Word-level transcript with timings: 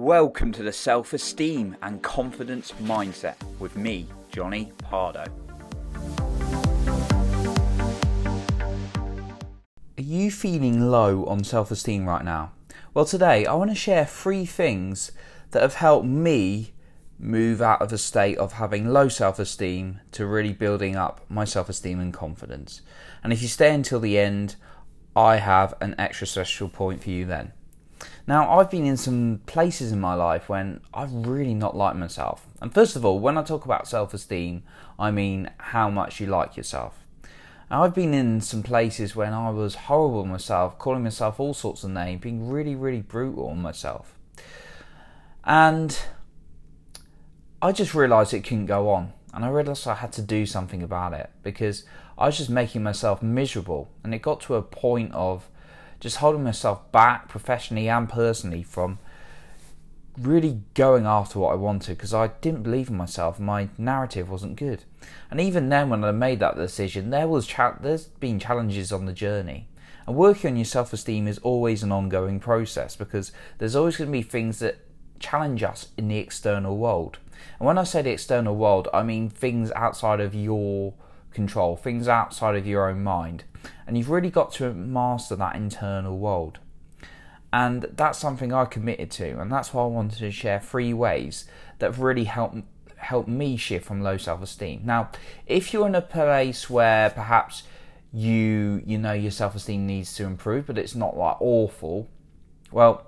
Welcome 0.00 0.52
to 0.52 0.62
the 0.62 0.72
Self 0.72 1.12
Esteem 1.12 1.76
and 1.82 2.00
Confidence 2.00 2.72
Mindset 2.80 3.34
with 3.58 3.76
me, 3.76 4.06
Jonny 4.30 4.70
Pardoe. 4.78 5.26
Are 9.98 10.02
you 10.02 10.30
feeling 10.30 10.88
low 10.88 11.24
on 11.24 11.42
self 11.42 11.72
esteem 11.72 12.06
right 12.06 12.24
now? 12.24 12.52
Well, 12.94 13.06
today 13.06 13.44
I 13.44 13.54
want 13.54 13.70
to 13.70 13.74
share 13.74 14.06
three 14.06 14.46
things 14.46 15.10
that 15.50 15.62
have 15.62 15.74
helped 15.74 16.06
me 16.06 16.74
move 17.18 17.60
out 17.60 17.82
of 17.82 17.92
a 17.92 17.98
state 17.98 18.38
of 18.38 18.52
having 18.52 18.86
low 18.86 19.08
self 19.08 19.40
esteem 19.40 19.98
to 20.12 20.26
really 20.26 20.52
building 20.52 20.94
up 20.94 21.22
my 21.28 21.44
self 21.44 21.68
esteem 21.68 21.98
and 21.98 22.14
confidence. 22.14 22.82
And 23.24 23.32
if 23.32 23.42
you 23.42 23.48
stay 23.48 23.74
until 23.74 23.98
the 23.98 24.16
end, 24.16 24.54
I 25.16 25.38
have 25.38 25.74
an 25.80 25.96
extra 25.98 26.28
special 26.28 26.68
point 26.68 27.02
for 27.02 27.10
you 27.10 27.24
then. 27.24 27.52
Now, 28.28 28.58
I've 28.58 28.70
been 28.70 28.84
in 28.84 28.98
some 28.98 29.40
places 29.46 29.90
in 29.90 30.00
my 30.00 30.12
life 30.12 30.50
when 30.50 30.82
I've 30.92 31.10
really 31.14 31.54
not 31.54 31.74
liked 31.74 31.96
myself. 31.96 32.46
And 32.60 32.74
first 32.74 32.94
of 32.94 33.02
all, 33.02 33.18
when 33.18 33.38
I 33.38 33.42
talk 33.42 33.64
about 33.64 33.88
self 33.88 34.12
esteem, 34.12 34.64
I 34.98 35.10
mean 35.10 35.50
how 35.56 35.88
much 35.88 36.20
you 36.20 36.26
like 36.26 36.54
yourself. 36.54 37.06
Now, 37.70 37.84
I've 37.84 37.94
been 37.94 38.12
in 38.12 38.42
some 38.42 38.62
places 38.62 39.16
when 39.16 39.32
I 39.32 39.48
was 39.48 39.74
horrible 39.74 40.26
myself, 40.26 40.78
calling 40.78 41.04
myself 41.04 41.40
all 41.40 41.54
sorts 41.54 41.84
of 41.84 41.90
names, 41.90 42.20
being 42.20 42.50
really, 42.50 42.74
really 42.74 43.00
brutal 43.00 43.48
on 43.48 43.62
myself. 43.62 44.14
And 45.42 45.98
I 47.62 47.72
just 47.72 47.94
realised 47.94 48.34
it 48.34 48.44
couldn't 48.44 48.66
go 48.66 48.90
on. 48.90 49.14
And 49.32 49.42
I 49.42 49.48
realised 49.48 49.88
I 49.88 49.94
had 49.94 50.12
to 50.12 50.22
do 50.22 50.44
something 50.44 50.82
about 50.82 51.14
it 51.14 51.30
because 51.42 51.84
I 52.18 52.26
was 52.26 52.36
just 52.36 52.50
making 52.50 52.82
myself 52.82 53.22
miserable. 53.22 53.88
And 54.04 54.14
it 54.14 54.20
got 54.20 54.42
to 54.42 54.56
a 54.56 54.62
point 54.62 55.14
of 55.14 55.48
just 56.00 56.16
holding 56.18 56.44
myself 56.44 56.90
back 56.92 57.28
professionally 57.28 57.88
and 57.88 58.08
personally 58.08 58.62
from 58.62 58.98
really 60.18 60.60
going 60.74 61.06
after 61.06 61.38
what 61.38 61.52
I 61.52 61.56
wanted 61.56 61.96
because 61.96 62.14
I 62.14 62.28
didn't 62.40 62.62
believe 62.62 62.88
in 62.88 62.96
myself. 62.96 63.38
My 63.38 63.68
narrative 63.78 64.28
wasn't 64.28 64.56
good. 64.56 64.84
And 65.30 65.40
even 65.40 65.68
then, 65.68 65.90
when 65.90 66.04
I 66.04 66.10
made 66.10 66.40
that 66.40 66.56
decision, 66.56 67.10
there 67.10 67.28
was 67.28 67.46
cha- 67.46 67.78
there's 67.80 68.04
been 68.06 68.38
challenges 68.38 68.92
on 68.92 69.06
the 69.06 69.12
journey. 69.12 69.68
And 70.06 70.16
working 70.16 70.52
on 70.52 70.56
your 70.56 70.64
self 70.64 70.92
esteem 70.92 71.28
is 71.28 71.38
always 71.38 71.82
an 71.82 71.92
ongoing 71.92 72.40
process 72.40 72.96
because 72.96 73.32
there's 73.58 73.76
always 73.76 73.96
going 73.96 74.08
to 74.08 74.12
be 74.12 74.22
things 74.22 74.58
that 74.58 74.78
challenge 75.20 75.62
us 75.62 75.88
in 75.96 76.08
the 76.08 76.18
external 76.18 76.76
world. 76.76 77.18
And 77.58 77.66
when 77.66 77.78
I 77.78 77.84
say 77.84 78.02
the 78.02 78.10
external 78.10 78.56
world, 78.56 78.88
I 78.92 79.02
mean 79.02 79.28
things 79.28 79.70
outside 79.72 80.20
of 80.20 80.34
your 80.34 80.94
control, 81.32 81.76
things 81.76 82.08
outside 82.08 82.56
of 82.56 82.66
your 82.66 82.88
own 82.88 83.02
mind. 83.02 83.44
And 83.86 83.96
you've 83.96 84.10
really 84.10 84.30
got 84.30 84.52
to 84.54 84.72
master 84.72 85.36
that 85.36 85.56
internal 85.56 86.18
world. 86.18 86.58
And 87.52 87.86
that's 87.94 88.18
something 88.18 88.52
I 88.52 88.66
committed 88.66 89.10
to, 89.12 89.40
and 89.40 89.50
that's 89.50 89.72
why 89.72 89.82
I 89.82 89.86
wanted 89.86 90.18
to 90.18 90.30
share 90.30 90.60
three 90.60 90.92
ways 90.92 91.46
that 91.78 91.86
have 91.86 92.00
really 92.00 92.24
helped 92.24 92.58
help 92.96 93.28
me 93.28 93.56
shift 93.56 93.86
from 93.86 94.02
low 94.02 94.16
self-esteem. 94.16 94.82
Now, 94.84 95.10
if 95.46 95.72
you're 95.72 95.86
in 95.86 95.94
a 95.94 96.02
place 96.02 96.68
where 96.68 97.08
perhaps 97.10 97.62
you 98.12 98.82
you 98.84 98.98
know 98.98 99.12
your 99.12 99.30
self-esteem 99.30 99.86
needs 99.86 100.14
to 100.16 100.24
improve, 100.24 100.66
but 100.66 100.76
it's 100.76 100.94
not 100.94 101.16
like 101.16 101.40
awful, 101.40 102.06
well, 102.70 103.06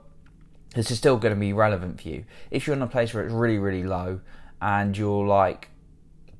this 0.74 0.91
is 0.91 0.96
still 0.96 1.18
going 1.18 1.34
to 1.34 1.41
be 1.41 1.52
relevant 1.52 2.00
for 2.00 2.08
you. 2.08 2.24
If 2.50 2.66
you're 2.66 2.76
in 2.76 2.82
a 2.82 2.86
place 2.86 3.12
where 3.12 3.24
it's 3.24 3.34
really 3.34 3.58
really 3.58 3.84
low 3.84 4.20
and 4.62 4.96
you're 4.96 5.26
like 5.26 5.68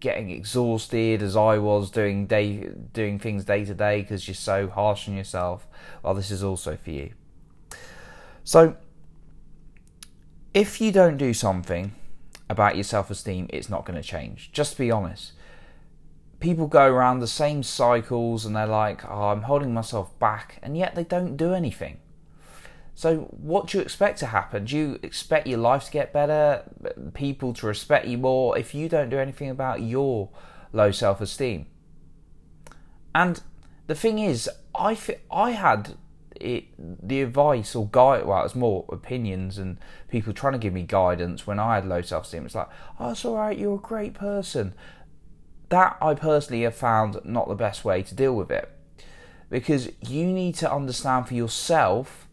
getting 0.01 0.31
exhausted 0.31 1.23
as 1.23 1.37
I 1.37 1.59
was 1.59 1.91
doing 1.91 2.27
day 2.27 2.71
doing 2.93 3.19
things 3.19 3.45
day 3.45 3.65
to 3.65 3.75
day 3.75 4.03
because 4.03 4.27
you're 4.27 4.35
so 4.35 4.69
harsh 4.69 5.09
on 5.09 5.17
yourself, 5.17 5.67
well 6.03 6.15
this 6.15 6.31
is 6.31 6.43
also 6.43 6.77
for 6.77 6.91
you. 6.91 7.13
So 8.45 8.77
if 10.53 10.81
you 10.81 10.91
don't 10.91 11.17
do 11.17 11.33
something 11.33 11.93
about 12.49 12.75
your 12.75 12.85
self-esteem, 12.85 13.49
it's 13.51 13.71
not 13.71 13.85
going 13.85 14.01
to 14.01 14.07
change. 14.07 14.51
Just 14.53 14.77
be 14.77 14.91
honest. 14.91 15.33
People 16.41 16.67
go 16.67 16.87
around 16.87 17.21
the 17.21 17.29
same 17.29 17.63
cycles 17.63 18.45
and 18.45 18.57
they're 18.57 18.67
like, 18.67 19.05
"Oh, 19.09 19.29
I'm 19.29 19.43
holding 19.43 19.75
myself 19.75 20.19
back," 20.19 20.59
and 20.63 20.77
yet 20.77 20.95
they 20.95 21.05
don't 21.05 21.37
do 21.37 21.53
anything. 21.53 21.99
So, 23.01 23.21
what 23.31 23.69
do 23.69 23.79
you 23.79 23.83
expect 23.83 24.19
to 24.19 24.27
happen? 24.27 24.67
Do 24.67 24.77
you 24.77 24.99
expect 25.03 25.47
your 25.47 25.57
life 25.57 25.87
to 25.87 25.91
get 25.91 26.13
better, 26.13 26.65
people 27.15 27.55
to 27.55 27.67
respect 27.67 28.07
you 28.07 28.19
more, 28.19 28.59
if 28.59 28.75
you 28.75 28.91
don't 28.91 29.09
do 29.09 29.19
anything 29.19 29.49
about 29.49 29.81
your 29.81 30.29
low 30.75 30.91
self 30.91 31.23
esteem? 31.23 31.65
And 33.15 33.41
the 33.87 33.95
thing 33.95 34.19
is, 34.19 34.51
I, 34.75 34.99
I 35.31 35.53
had 35.53 35.95
it, 36.37 36.67
the 36.77 37.23
advice 37.23 37.75
or 37.75 37.89
guide, 37.89 38.27
well, 38.27 38.41
it 38.41 38.43
was 38.43 38.55
more 38.55 38.85
opinions 38.91 39.57
and 39.57 39.79
people 40.09 40.35
trying 40.35 40.53
to 40.53 40.59
give 40.59 40.75
me 40.75 40.83
guidance 40.83 41.47
when 41.47 41.59
I 41.59 41.77
had 41.77 41.87
low 41.87 42.03
self 42.03 42.25
esteem. 42.25 42.45
It's 42.45 42.55
like, 42.55 42.69
oh, 42.99 43.13
it's 43.13 43.25
all 43.25 43.39
right, 43.39 43.57
you're 43.57 43.77
a 43.77 43.79
great 43.79 44.13
person. 44.13 44.75
That 45.71 45.97
I 46.03 46.13
personally 46.13 46.65
have 46.65 46.77
found 46.77 47.19
not 47.25 47.49
the 47.49 47.55
best 47.55 47.83
way 47.83 48.03
to 48.03 48.15
deal 48.15 48.37
with 48.37 48.51
it 48.51 48.71
because 49.49 49.89
you 50.03 50.27
need 50.27 50.55
to 50.57 50.71
understand 50.71 51.29
for 51.29 51.33
yourself 51.33 52.27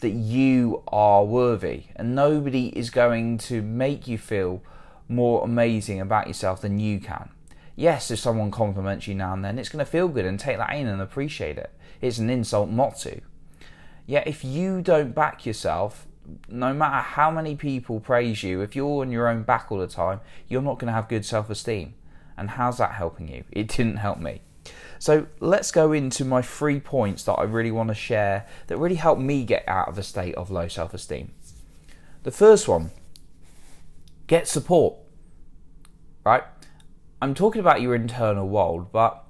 that 0.00 0.10
you 0.10 0.82
are 0.88 1.24
worthy, 1.24 1.84
and 1.96 2.14
nobody 2.14 2.68
is 2.68 2.90
going 2.90 3.38
to 3.38 3.62
make 3.62 4.06
you 4.06 4.18
feel 4.18 4.62
more 5.08 5.42
amazing 5.44 6.00
about 6.00 6.26
yourself 6.26 6.60
than 6.60 6.78
you 6.78 7.00
can. 7.00 7.30
Yes, 7.74 8.10
if 8.10 8.18
someone 8.18 8.50
compliments 8.50 9.06
you 9.06 9.14
now 9.14 9.32
and 9.32 9.44
then, 9.44 9.58
it's 9.58 9.68
going 9.68 9.84
to 9.84 9.90
feel 9.90 10.08
good 10.08 10.24
and 10.24 10.38
take 10.38 10.58
that 10.58 10.74
in 10.74 10.86
and 10.86 11.00
appreciate 11.00 11.58
it. 11.58 11.72
It's 12.00 12.18
an 12.18 12.30
insult 12.30 12.70
not 12.70 12.96
to. 12.98 13.20
Yet, 14.06 14.26
if 14.26 14.44
you 14.44 14.82
don't 14.82 15.14
back 15.14 15.46
yourself, 15.46 16.06
no 16.48 16.72
matter 16.72 16.96
how 16.96 17.30
many 17.30 17.56
people 17.56 18.00
praise 18.00 18.42
you, 18.42 18.60
if 18.60 18.76
you're 18.76 19.02
on 19.02 19.10
your 19.10 19.28
own 19.28 19.42
back 19.42 19.70
all 19.70 19.78
the 19.78 19.86
time, 19.86 20.20
you're 20.48 20.62
not 20.62 20.78
going 20.78 20.88
to 20.88 20.92
have 20.92 21.08
good 21.08 21.24
self 21.24 21.50
esteem. 21.50 21.94
And 22.36 22.50
how's 22.50 22.78
that 22.78 22.92
helping 22.92 23.28
you? 23.28 23.44
It 23.50 23.68
didn't 23.68 23.96
help 23.96 24.18
me. 24.18 24.42
So 24.98 25.26
let's 25.40 25.70
go 25.70 25.92
into 25.92 26.24
my 26.24 26.42
three 26.42 26.80
points 26.80 27.22
that 27.24 27.34
I 27.34 27.44
really 27.44 27.70
want 27.70 27.88
to 27.88 27.94
share 27.94 28.46
that 28.66 28.76
really 28.76 28.96
helped 28.96 29.20
me 29.20 29.44
get 29.44 29.66
out 29.68 29.88
of 29.88 29.98
a 29.98 30.02
state 30.02 30.34
of 30.34 30.50
low 30.50 30.68
self 30.68 30.94
esteem. 30.94 31.32
The 32.24 32.30
first 32.30 32.68
one 32.68 32.90
get 34.26 34.46
support. 34.46 34.96
Right? 36.24 36.42
I'm 37.20 37.34
talking 37.34 37.60
about 37.60 37.80
your 37.80 37.94
internal 37.94 38.48
world, 38.48 38.92
but 38.92 39.24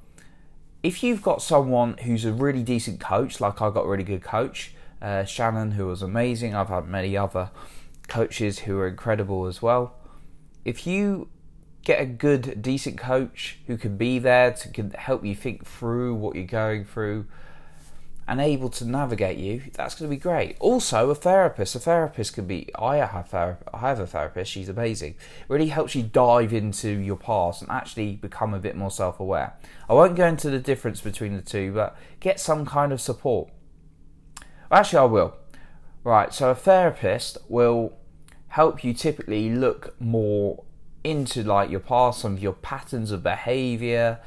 if 0.83 1.03
you've 1.03 1.23
got 1.23 1.41
someone 1.43 1.97
who's 1.99 2.25
a 2.25 2.33
really 2.33 2.63
decent 2.63 3.01
coach, 3.01 3.41
like 3.41 3.63
I 3.63 3.71
got 3.71 3.87
a 3.87 3.89
really 3.89 4.05
good 4.05 4.23
coach, 4.23 4.73
uh, 5.01 5.25
Shannon, 5.25 5.73
who 5.73 5.87
was 5.87 6.03
amazing, 6.03 6.55
I've 6.55 6.69
had 6.69 6.87
many 6.87 7.17
other 7.17 7.51
coaches 8.09 8.61
who 8.61 8.79
are 8.79 8.89
incredible 8.89 9.47
as 9.47 9.63
well. 9.63 9.95
If 10.65 10.87
you 10.87 11.29
get 11.89 12.03
a 12.03 12.07
good, 12.07 12.61
decent 12.61 12.99
coach 12.99 13.57
who 13.67 13.79
can 13.79 13.97
be 13.97 14.19
there 14.19 14.53
to 14.53 14.69
can 14.69 14.91
help 14.91 15.25
you 15.25 15.35
think 15.35 15.65
through 15.65 16.15
what 16.15 16.37
you're 16.37 16.45
going 16.45 16.85
through 16.85 17.25
and 18.27 18.43
able 18.43 18.69
to 18.69 18.85
navigate 18.85 19.39
you, 19.39 19.63
that's 19.73 19.95
going 19.95 20.11
to 20.11 20.15
be 20.15 20.21
great. 20.21 20.55
Also, 20.61 21.09
a 21.09 21.15
therapist. 21.15 21.75
A 21.75 21.79
therapist 21.79 22.35
can 22.35 22.47
be. 22.47 22.69
I 22.79 22.97
have 22.97 23.33
I 23.33 23.79
have 23.79 24.01
a 24.01 24.07
therapist. 24.07 24.53
She's 24.53 24.69
amazing. 24.69 25.15
Really 25.49 25.69
helps 25.69 25.95
you 25.95 26.03
dive 26.03 26.53
into 26.53 26.91
your 26.91 27.17
past 27.17 27.63
and 27.63 27.71
actually 27.71 28.17
become 28.17 28.53
a 28.53 28.59
bit 28.59 28.77
more 28.77 28.91
self-aware. 28.91 29.55
I 29.89 29.95
won't 29.95 30.15
go 30.15 30.27
into 30.27 30.51
the 30.51 30.59
difference 30.59 31.01
between 31.01 31.37
the 31.37 31.41
two, 31.41 31.73
but 31.73 31.97
get 32.21 32.39
some 32.39 32.67
kind 32.67 32.93
of 32.93 33.01
support. 33.01 33.49
Actually, 34.71 34.99
I 34.99 35.05
will. 35.05 35.37
Right. 36.05 36.35
So 36.35 36.51
a 36.51 36.55
therapist 36.55 37.39
will 37.49 37.97
help 38.49 38.85
you 38.85 38.93
typically 38.93 39.49
look 39.49 39.99
more 39.99 40.65
into 41.05 41.43
like 41.43 41.71
your 41.71 41.81
past, 41.81 42.21
some 42.21 42.35
of 42.35 42.43
your 42.43 42.53
patterns 42.53 43.11
of 43.11 43.23
behavior, 43.23 44.21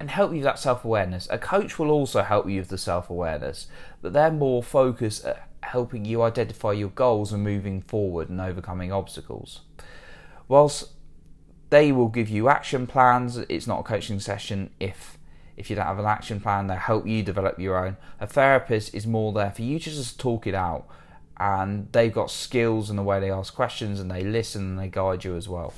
and 0.00 0.10
help 0.10 0.30
you 0.30 0.38
with 0.38 0.44
that 0.44 0.58
self 0.58 0.84
awareness. 0.84 1.28
A 1.30 1.38
coach 1.38 1.78
will 1.78 1.90
also 1.90 2.22
help 2.22 2.48
you 2.48 2.60
with 2.60 2.68
the 2.68 2.78
self 2.78 3.10
awareness, 3.10 3.66
but 4.02 4.12
they're 4.12 4.30
more 4.30 4.62
focused 4.62 5.24
at 5.24 5.48
helping 5.62 6.04
you 6.04 6.22
identify 6.22 6.72
your 6.72 6.88
goals 6.90 7.32
and 7.32 7.42
moving 7.42 7.82
forward 7.82 8.28
and 8.28 8.40
overcoming 8.40 8.92
obstacles. 8.92 9.60
Whilst 10.46 10.92
they 11.70 11.92
will 11.92 12.08
give 12.08 12.28
you 12.28 12.48
action 12.48 12.86
plans, 12.86 13.36
it's 13.36 13.66
not 13.66 13.80
a 13.80 13.82
coaching 13.82 14.20
session 14.20 14.70
if 14.80 15.18
if 15.56 15.68
you 15.68 15.74
don't 15.74 15.86
have 15.86 15.98
an 15.98 16.06
action 16.06 16.38
plan, 16.38 16.68
they'll 16.68 16.76
help 16.76 17.04
you 17.04 17.24
develop 17.24 17.58
your 17.58 17.84
own. 17.84 17.96
A 18.20 18.28
therapist 18.28 18.94
is 18.94 19.08
more 19.08 19.32
there 19.32 19.50
for 19.50 19.62
you 19.62 19.80
to 19.80 19.90
just 19.90 20.20
talk 20.20 20.46
it 20.46 20.54
out 20.54 20.86
and 21.36 21.88
they've 21.92 22.12
got 22.12 22.30
skills 22.30 22.90
in 22.90 22.96
the 22.96 23.02
way 23.02 23.18
they 23.18 23.30
ask 23.30 23.54
questions 23.54 23.98
and 23.98 24.08
they 24.08 24.22
listen 24.22 24.62
and 24.62 24.78
they 24.78 24.88
guide 24.88 25.24
you 25.24 25.36
as 25.36 25.48
well. 25.48 25.74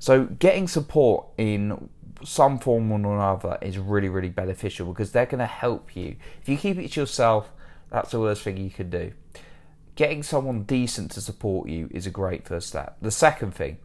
So 0.00 0.24
getting 0.24 0.66
support 0.66 1.26
in 1.36 1.90
some 2.24 2.58
form 2.58 2.90
or 2.90 2.96
another 2.96 3.58
is 3.60 3.78
really, 3.78 4.08
really 4.08 4.30
beneficial 4.30 4.86
because 4.86 5.12
they're 5.12 5.26
going 5.26 5.40
to 5.40 5.46
help 5.46 5.94
you. 5.94 6.16
If 6.40 6.48
you 6.48 6.56
keep 6.56 6.78
it 6.78 6.92
to 6.92 7.00
yourself, 7.00 7.52
that's 7.90 8.10
the 8.10 8.18
worst 8.18 8.42
thing 8.42 8.56
you 8.56 8.70
can 8.70 8.88
do. 8.88 9.12
Getting 9.96 10.22
someone 10.22 10.62
decent 10.62 11.10
to 11.12 11.20
support 11.20 11.68
you 11.68 11.88
is 11.92 12.06
a 12.06 12.10
great 12.10 12.48
first 12.48 12.68
step. 12.68 12.96
The 13.02 13.10
second 13.10 13.54
thing, 13.54 13.76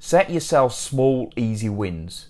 set 0.00 0.30
yourself 0.30 0.74
small, 0.74 1.32
easy 1.36 1.68
wins. 1.68 2.28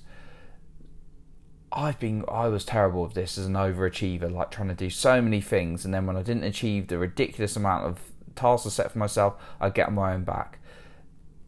I've 1.72 1.98
been 1.98 2.24
I 2.30 2.48
was 2.48 2.66
terrible 2.66 3.06
at 3.06 3.14
this 3.14 3.38
as 3.38 3.46
an 3.46 3.54
overachiever, 3.54 4.30
like 4.30 4.50
trying 4.50 4.68
to 4.68 4.74
do 4.74 4.90
so 4.90 5.22
many 5.22 5.40
things, 5.40 5.86
and 5.86 5.94
then 5.94 6.04
when 6.04 6.16
I 6.16 6.22
didn't 6.22 6.44
achieve 6.44 6.88
the 6.88 6.98
ridiculous 6.98 7.56
amount 7.56 7.86
of 7.86 7.98
tasks 8.34 8.66
I 8.66 8.70
set 8.70 8.92
for 8.92 8.98
myself, 8.98 9.36
I'd 9.58 9.72
get 9.72 9.90
my 9.90 10.12
own 10.12 10.24
back. 10.24 10.58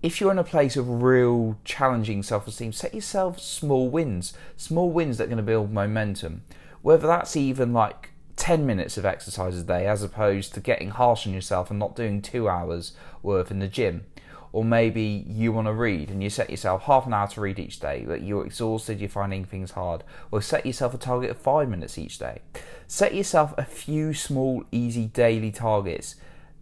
If 0.04 0.20
you're 0.20 0.30
in 0.30 0.38
a 0.38 0.44
place 0.44 0.76
of 0.76 1.02
real 1.02 1.56
challenging 1.64 2.22
self 2.22 2.46
esteem, 2.46 2.72
set 2.72 2.92
yourself 2.92 3.40
small 3.40 3.88
wins, 3.88 4.34
small 4.54 4.90
wins 4.90 5.16
that 5.16 5.24
are 5.24 5.28
going 5.28 5.38
to 5.38 5.42
build 5.42 5.72
momentum. 5.72 6.42
Whether 6.82 7.06
that's 7.06 7.38
even 7.38 7.72
like 7.72 8.10
10 8.36 8.66
minutes 8.66 8.98
of 8.98 9.06
exercise 9.06 9.56
a 9.56 9.62
day 9.62 9.86
as 9.86 10.02
opposed 10.02 10.52
to 10.52 10.60
getting 10.60 10.90
harsh 10.90 11.26
on 11.26 11.32
yourself 11.32 11.70
and 11.70 11.78
not 11.78 11.96
doing 11.96 12.20
two 12.20 12.50
hours 12.50 12.92
worth 13.22 13.50
in 13.50 13.60
the 13.60 13.66
gym 13.66 14.04
or 14.52 14.62
maybe 14.62 15.24
you 15.26 15.52
want 15.52 15.68
to 15.68 15.72
read 15.72 16.10
and 16.10 16.22
you 16.22 16.28
set 16.28 16.50
yourself 16.50 16.82
half 16.82 17.06
an 17.06 17.14
hour 17.14 17.26
to 17.26 17.40
read 17.40 17.58
each 17.58 17.80
day, 17.80 18.04
but 18.06 18.22
you're 18.22 18.44
exhausted, 18.44 19.00
you're 19.00 19.08
finding 19.08 19.44
things 19.46 19.70
hard, 19.70 20.04
or 20.30 20.42
set 20.42 20.66
yourself 20.66 20.92
a 20.92 20.98
target 20.98 21.30
of 21.30 21.38
five 21.38 21.68
minutes 21.68 21.96
each 21.96 22.18
day. 22.18 22.40
Set 22.86 23.14
yourself 23.14 23.54
a 23.56 23.64
few 23.64 24.12
small, 24.12 24.64
easy 24.70 25.06
daily 25.06 25.50
targets 25.50 26.16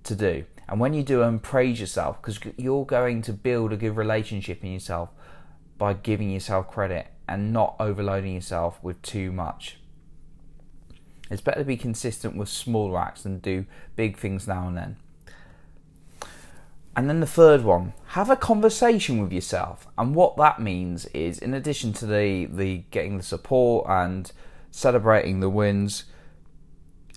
to 0.04 0.14
do. 0.14 0.44
And 0.69 0.81
when 0.81 0.94
you 0.94 1.02
do 1.02 1.19
them, 1.19 1.38
praise 1.38 1.81
yourself 1.81 2.20
because 2.20 2.38
you're 2.56 2.87
going 2.87 3.22
to 3.22 3.32
build 3.32 3.72
a 3.72 3.76
good 3.76 3.96
relationship 3.96 4.64
in 4.64 4.72
yourself 4.72 5.10
by 5.78 5.93
giving 5.93 6.31
yourself 6.31 6.70
credit 6.70 7.08
and 7.28 7.52
not 7.52 7.76
overloading 7.81 8.34
yourself 8.34 8.82
with 8.82 9.00
too 9.02 9.32
much. 9.32 9.78
It's 11.31 11.40
better 11.40 11.60
to 11.60 11.64
be 11.64 11.76
consistent 11.76 12.37
with 12.37 12.49
smaller 12.49 13.00
acts 13.00 13.22
than 13.22 13.38
do 13.38 13.66
big 13.96 14.16
things 14.16 14.46
now 14.46 14.69
and 14.69 14.76
then. 14.76 14.96
And 16.94 17.08
then 17.08 17.20
the 17.20 17.26
third 17.26 17.64
one, 17.64 17.94
have 18.08 18.28
a 18.28 18.37
conversation 18.37 19.22
with 19.22 19.32
yourself. 19.32 19.87
And 19.96 20.14
what 20.14 20.37
that 20.37 20.60
means 20.60 21.06
is, 21.06 21.38
in 21.38 21.55
addition 21.55 21.94
to 21.94 22.06
the, 22.06 22.44
the 22.44 22.84
getting 22.90 23.16
the 23.16 23.22
support 23.22 23.87
and 23.88 24.31
celebrating 24.70 25.40
the 25.40 25.48
wins, 25.48 26.05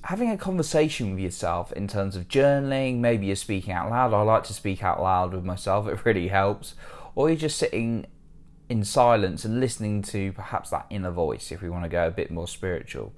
having 0.06 0.30
a 0.30 0.38
conversation 0.38 1.12
with 1.12 1.19
yourself 1.19 1.72
in 1.74 1.88
terms 1.88 2.16
of 2.16 2.28
journaling, 2.28 2.98
maybe 2.98 3.28
you're 3.28 3.36
speaking 3.36 3.74
out 3.74 3.90
loud. 3.90 4.13
I 4.13 4.22
like 4.22 4.44
to 4.46 4.54
speak 4.54 4.84
out 4.84 5.02
loud 5.02 5.34
with 5.34 5.44
myself, 5.44 5.88
it 5.88 6.06
really 6.06 6.30
helps. 6.30 6.75
Or 7.16 7.30
you're 7.30 7.38
just 7.38 7.57
sitting 7.57 8.06
in 8.69 8.84
silence 8.84 9.46
and 9.46 9.60
listening 9.60 10.02
to 10.02 10.31
perhaps 10.34 10.69
that 10.72 10.88
inner 10.90 11.12
voice 11.12 11.52
if 11.52 11.62
we 11.62 11.69
want 11.69 11.84
to 11.84 11.90
go 11.90 12.07
a 12.07 12.12
bit 12.12 12.31
more 12.31 12.48
spiritual 12.48 13.13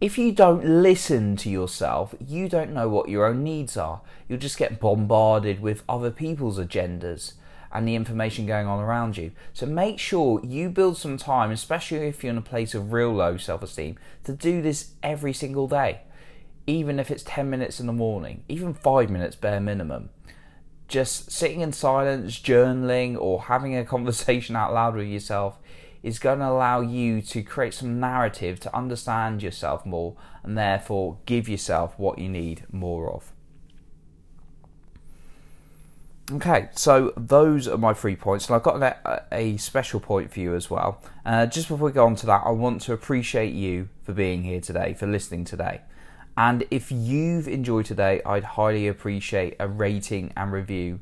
if 0.00 0.18
you 0.18 0.30
don't 0.30 0.82
listen 0.82 1.36
to 1.36 1.50
yourself, 1.50 2.14
you 2.20 2.48
don't 2.48 2.72
know 2.72 2.88
what 2.88 3.08
your 3.08 3.26
own 3.26 3.42
needs 3.42 3.76
are. 3.76 4.02
You'll 4.28 4.38
just 4.38 4.58
get 4.58 4.78
bombarded 4.78 5.60
with 5.60 5.82
other 5.88 6.10
people's 6.10 6.58
agendas 6.58 7.34
and 7.76 7.86
the 7.86 7.94
information 7.94 8.46
going 8.46 8.66
on 8.66 8.82
around 8.82 9.18
you. 9.18 9.32
So 9.52 9.66
make 9.66 9.98
sure 9.98 10.40
you 10.42 10.70
build 10.70 10.96
some 10.96 11.18
time, 11.18 11.50
especially 11.50 11.98
if 12.08 12.24
you're 12.24 12.30
in 12.30 12.38
a 12.38 12.42
place 12.42 12.74
of 12.74 12.90
real 12.90 13.12
low 13.12 13.36
self 13.36 13.62
esteem, 13.62 13.98
to 14.24 14.32
do 14.32 14.62
this 14.62 14.92
every 15.02 15.34
single 15.34 15.68
day. 15.68 16.00
Even 16.66 16.98
if 16.98 17.10
it's 17.10 17.22
10 17.24 17.50
minutes 17.50 17.78
in 17.78 17.86
the 17.86 17.92
morning, 17.92 18.44
even 18.48 18.72
five 18.72 19.10
minutes 19.10 19.36
bare 19.36 19.60
minimum. 19.60 20.08
Just 20.88 21.30
sitting 21.30 21.60
in 21.60 21.74
silence, 21.74 22.38
journaling, 22.40 23.14
or 23.20 23.42
having 23.42 23.76
a 23.76 23.84
conversation 23.94 24.56
out 24.56 24.72
loud 24.72 24.96
with 24.96 25.08
yourself 25.08 25.58
is 26.02 26.18
going 26.18 26.38
to 26.38 26.48
allow 26.48 26.80
you 26.80 27.20
to 27.20 27.42
create 27.42 27.74
some 27.74 28.00
narrative 28.00 28.58
to 28.60 28.74
understand 28.74 29.42
yourself 29.42 29.84
more 29.84 30.16
and 30.42 30.56
therefore 30.56 31.18
give 31.26 31.46
yourself 31.46 31.98
what 31.98 32.18
you 32.18 32.30
need 32.30 32.64
more 32.72 33.12
of. 33.12 33.32
Okay, 36.32 36.70
so 36.72 37.12
those 37.16 37.68
are 37.68 37.78
my 37.78 37.94
three 37.94 38.16
points, 38.16 38.48
and 38.48 38.56
I've 38.56 38.64
got 38.64 38.82
a, 38.82 39.24
a 39.30 39.56
special 39.58 40.00
point 40.00 40.32
for 40.32 40.40
you 40.40 40.56
as 40.56 40.68
well. 40.68 41.00
Uh, 41.24 41.46
just 41.46 41.68
before 41.68 41.86
we 41.86 41.92
go 41.92 42.04
on 42.04 42.16
to 42.16 42.26
that, 42.26 42.42
I 42.44 42.50
want 42.50 42.80
to 42.82 42.92
appreciate 42.92 43.54
you 43.54 43.90
for 44.02 44.12
being 44.12 44.42
here 44.42 44.60
today, 44.60 44.94
for 44.94 45.06
listening 45.06 45.44
today. 45.44 45.82
And 46.36 46.66
if 46.68 46.90
you've 46.90 47.46
enjoyed 47.46 47.86
today, 47.86 48.22
I'd 48.26 48.42
highly 48.42 48.88
appreciate 48.88 49.54
a 49.60 49.68
rating 49.68 50.32
and 50.36 50.50
review 50.50 50.98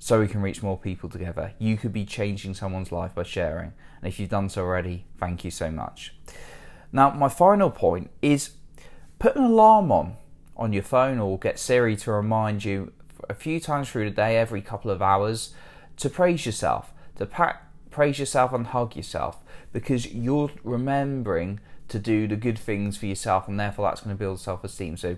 so 0.00 0.18
we 0.18 0.26
can 0.26 0.42
reach 0.42 0.64
more 0.64 0.76
people 0.76 1.08
together. 1.08 1.52
You 1.60 1.76
could 1.76 1.92
be 1.92 2.04
changing 2.04 2.54
someone's 2.54 2.90
life 2.90 3.14
by 3.14 3.22
sharing. 3.22 3.72
And 4.02 4.08
if 4.08 4.18
you've 4.18 4.30
done 4.30 4.48
so 4.48 4.62
already, 4.62 5.06
thank 5.16 5.44
you 5.44 5.50
so 5.52 5.70
much. 5.70 6.12
Now, 6.90 7.10
my 7.10 7.28
final 7.28 7.70
point 7.70 8.10
is 8.20 8.50
put 9.20 9.36
an 9.36 9.44
alarm 9.44 9.92
on 9.92 10.16
on 10.56 10.72
your 10.72 10.82
phone 10.82 11.18
or 11.18 11.38
get 11.38 11.58
Siri 11.58 11.96
to 11.96 12.10
remind 12.10 12.64
you 12.64 12.92
a 13.28 13.34
few 13.34 13.60
times 13.60 13.88
through 13.88 14.04
the 14.04 14.16
day, 14.16 14.36
every 14.36 14.62
couple 14.62 14.90
of 14.90 15.02
hours, 15.02 15.54
to 15.98 16.10
praise 16.10 16.46
yourself, 16.46 16.92
to 17.16 17.26
praise 17.90 18.18
yourself 18.18 18.52
and 18.52 18.68
hug 18.68 18.96
yourself 18.96 19.38
because 19.72 20.12
you're 20.12 20.50
remembering 20.62 21.60
to 21.88 21.98
do 21.98 22.26
the 22.26 22.36
good 22.36 22.58
things 22.58 22.96
for 22.96 23.06
yourself 23.06 23.46
and 23.48 23.58
therefore 23.58 23.88
that's 23.88 24.00
going 24.00 24.14
to 24.14 24.18
build 24.18 24.40
self 24.40 24.64
esteem. 24.64 24.96
So, 24.96 25.16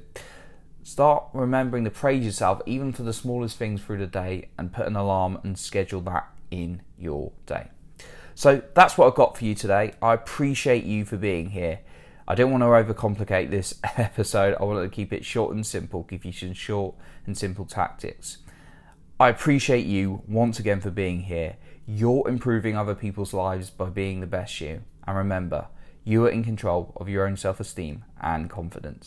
Start 0.88 1.25
remembering 1.34 1.84
to 1.84 1.90
praise 1.90 2.25
yourself 2.25 2.62
even 2.64 2.94
for 2.94 3.02
the 3.02 3.12
smallest 3.12 3.58
things 3.58 3.82
through 3.82 3.99
the 3.99 4.06
day 4.06 4.49
and 4.56 4.72
put 4.72 4.87
an 4.87 4.96
alarm 4.96 5.38
and 5.44 5.58
schedule 5.58 6.00
that 6.00 6.31
in 6.50 6.81
your 6.99 7.32
day. 7.44 7.69
So 8.34 8.62
that's 8.72 8.96
what 8.96 9.06
I've 9.06 9.14
got 9.14 9.37
for 9.37 9.44
you 9.44 9.54
today. 9.54 9.93
I 10.00 10.14
appreciate 10.14 10.84
you 10.84 11.04
for 11.04 11.19
being 11.19 11.50
here. 11.50 11.81
I 12.30 12.34
don't 12.34 12.50
want 12.50 12.62
to 12.62 12.66
overcomplicate 12.66 13.48
this 13.48 13.80
episode. 13.96 14.54
I 14.60 14.64
want 14.64 14.84
to 14.84 14.94
keep 14.94 15.14
it 15.14 15.25
short 15.25 15.54
and 15.54 15.66
simple, 15.66 16.02
give 16.02 16.26
you 16.26 16.32
some 16.32 16.52
short 16.52 16.94
and 17.25 17.36
simple 17.36 17.64
tactics. 17.64 18.38
I 19.19 19.30
appreciate 19.30 19.86
you 19.86 20.22
once 20.28 20.58
again 20.58 20.82
for 20.82 20.90
being 20.90 21.22
here. 21.22 21.56
You're 21.86 22.28
improving 22.28 22.76
other 22.76 22.94
people's 22.94 23.32
lives 23.32 23.70
by 23.70 23.88
being 23.88 24.20
the 24.20 24.26
best 24.26 24.60
you. 24.60 24.82
And 25.06 25.16
remember, 25.16 25.69
you 26.04 26.26
are 26.26 26.28
in 26.28 26.44
control 26.44 26.92
of 26.96 27.08
your 27.08 27.26
own 27.26 27.38
self 27.38 27.60
esteem 27.60 28.04
and 28.20 28.50
confidence. 28.50 29.06